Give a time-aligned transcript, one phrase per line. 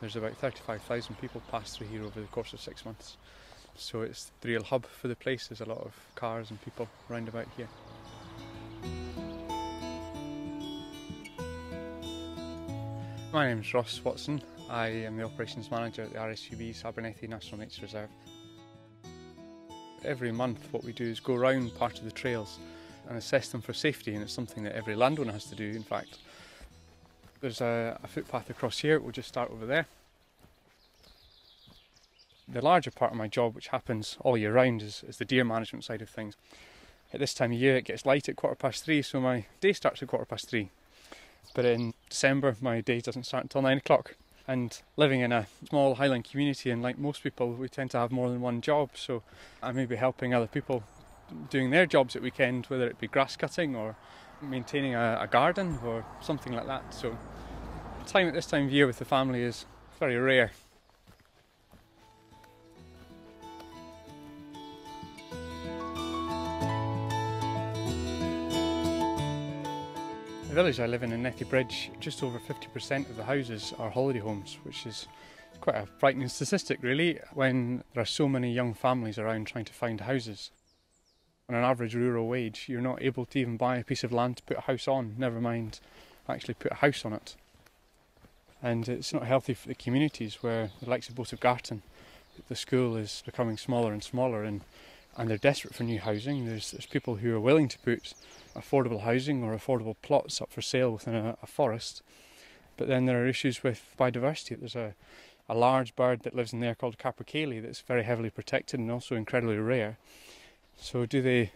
[0.00, 3.16] There's about 35,000 people pass through here over the course of six months.
[3.74, 5.48] So it's the real hub for the place.
[5.48, 7.68] There's a lot of cars and people round about here.
[13.32, 14.40] My name is Ross Watson.
[14.70, 18.08] I am the operations manager at the RSPB Abernethy National Nature Reserve.
[20.04, 22.58] Every month what we do is go around part of the trails
[23.08, 25.82] and assess them for safety and it's something that every landowner has to do in
[25.82, 26.18] fact.
[27.40, 29.86] There's a, a footpath across here, we'll just start over there.
[32.48, 35.44] The larger part of my job, which happens all year round, is, is the deer
[35.44, 36.34] management side of things.
[37.12, 39.72] At this time of year, it gets light at quarter past three, so my day
[39.72, 40.70] starts at quarter past three.
[41.54, 44.16] But in December, my day doesn't start until nine o'clock.
[44.46, 48.10] And living in a small highland community, and like most people, we tend to have
[48.10, 48.90] more than one job.
[48.94, 49.22] So
[49.62, 50.82] I may be helping other people
[51.50, 53.94] doing their jobs at weekend, whether it be grass cutting or
[54.42, 56.94] maintaining a, a garden or something like that.
[56.94, 57.16] So
[58.08, 59.66] time at this time of year with the family is
[59.98, 60.50] very rare.
[70.48, 73.90] The village I live in in Nethy Bridge, just over 50% of the houses are
[73.90, 75.06] holiday homes, which is
[75.60, 79.72] quite a frightening statistic really when there are so many young families around trying to
[79.74, 80.50] find houses.
[81.48, 84.36] On an average rural wage, you're not able to even buy a piece of land
[84.36, 85.80] to put a house on, never mind
[86.28, 87.36] actually put a house on it.
[88.62, 91.82] And it's not healthy for the communities where the likes of Boat of Garten,
[92.48, 94.60] the school is becoming smaller and smaller and
[95.18, 96.46] and they're desperate for new housing.
[96.46, 98.14] There's, there's people who are willing to put
[98.54, 102.02] affordable housing or affordable plots up for sale within a, a forest.
[102.76, 104.58] But then there are issues with biodiversity.
[104.58, 104.94] There's a,
[105.48, 109.16] a large bird that lives in there called capercaillie that's very heavily protected and also
[109.16, 109.98] incredibly rare.
[110.80, 111.52] So, do they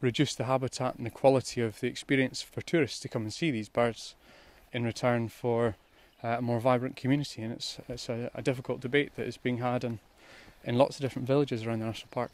[0.00, 3.50] reduce the habitat and the quality of the experience for tourists to come and see
[3.50, 4.14] these birds
[4.72, 5.76] in return for
[6.22, 7.42] uh, a more vibrant community?
[7.42, 9.98] And it's, it's a, a difficult debate that is being had in,
[10.64, 12.32] in lots of different villages around the national park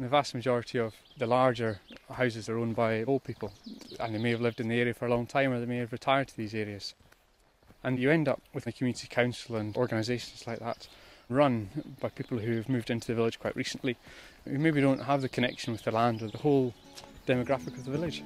[0.00, 1.80] the vast majority of the larger
[2.12, 3.52] houses are owned by old people
[3.98, 5.76] and they may have lived in the area for a long time or they may
[5.76, 6.94] have retired to these areas.
[7.84, 10.88] And you end up with a community council and organisations like that
[11.30, 11.68] run
[12.00, 13.96] by people who have moved into the village quite recently
[14.44, 16.74] who maybe don't have the connection with the land or the whole
[17.26, 18.22] demographic of the village.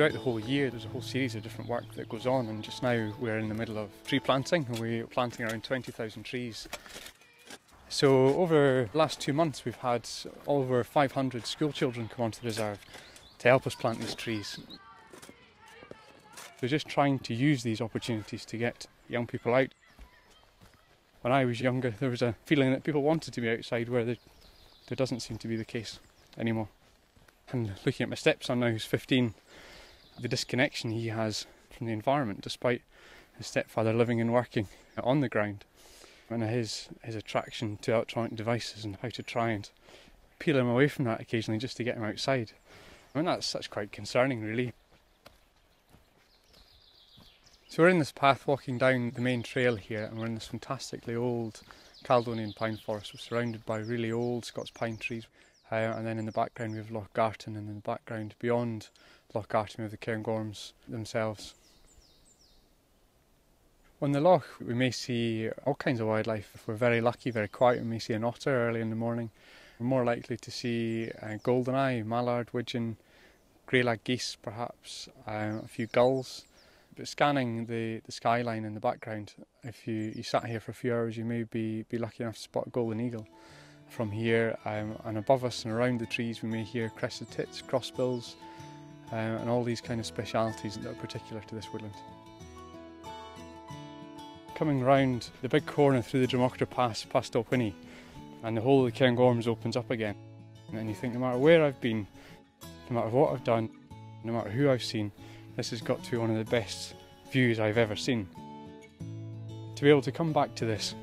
[0.00, 2.64] throughout the whole year, there's a whole series of different work that goes on, and
[2.64, 6.66] just now we're in the middle of tree planting, and we're planting around 20,000 trees.
[7.90, 10.08] So, over the last two months, we've had
[10.46, 12.78] over 500 school children come onto the reserve
[13.40, 14.58] to help us plant these trees.
[16.60, 19.68] We're just trying to use these opportunities to get young people out.
[21.22, 24.04] When I was younger, there was a feeling that people wanted to be outside where
[24.04, 24.16] there
[24.94, 26.00] doesn't seem to be the case
[26.36, 26.68] anymore.
[27.50, 29.34] And looking at my stepson now, who's 15,
[30.20, 32.82] the disconnection he has from the environment, despite
[33.36, 34.68] his stepfather living and working
[35.02, 35.64] on the ground,
[36.28, 39.70] and his his attraction to electronic devices and how to try and
[40.38, 42.52] peel him away from that occasionally just to get him outside.
[43.14, 44.72] I mean that's that's quite concerning, really.
[47.70, 50.48] So we're in this path walking down the main trail here, and we're in this
[50.48, 51.60] fantastically old
[52.02, 53.14] Caledonian pine forest.
[53.14, 55.28] We're surrounded by really old Scots pine trees,
[55.70, 58.88] uh, and then in the background we have Loch Garten and in the background beyond
[59.34, 61.54] Loch Garten of the Cairngorms themselves.
[64.02, 66.50] On the loch, we may see all kinds of wildlife.
[66.56, 69.30] If we're very lucky, very quiet, we may see an otter early in the morning.
[69.78, 72.96] We're more likely to see uh, goldeneye, mallard, widgeon,
[73.68, 76.46] greylag geese, perhaps, um, a few gulls.
[77.00, 80.74] But scanning the, the skyline in the background, if you, you sat here for a
[80.74, 83.26] few hours, you may be, be lucky enough to spot a golden eagle.
[83.88, 87.62] From here um, and above us and around the trees, we may hear crested tits,
[87.62, 88.36] crossbills,
[89.10, 91.94] uh, and all these kind of specialities that are particular to this woodland.
[94.54, 97.72] Coming round the big corner through the Drumochter Pass past Dalwhinnie
[98.42, 100.16] and the whole of the Cairngorms opens up again.
[100.74, 102.06] And you think no matter where I've been,
[102.90, 103.70] no matter what I've done,
[104.22, 105.10] no matter who I've seen,
[105.60, 106.94] this has got to be one of the best
[107.30, 108.26] views I've ever seen.
[109.76, 110.94] To be able to come back to this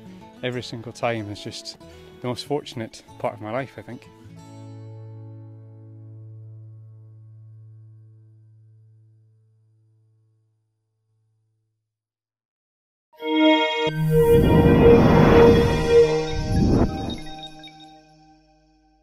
[0.42, 1.78] every single time is just
[2.22, 4.08] the most fortunate part of my life, I think.